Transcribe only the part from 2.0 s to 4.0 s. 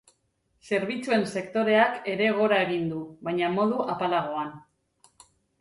ere gora egin du, baina modu